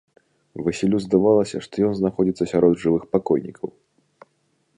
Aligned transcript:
Васілю 0.67 1.01
здавалася, 1.05 1.57
што 1.67 1.85
ён 1.91 1.95
знаходзіцца 1.99 2.43
сярод 2.53 2.73
жывых 2.85 3.03
пакойнікаў. 3.17 3.69